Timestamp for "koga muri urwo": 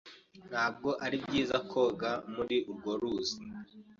1.71-2.91